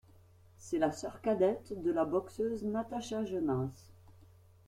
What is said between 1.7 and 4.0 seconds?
de la boxeuse Natasha Jonas.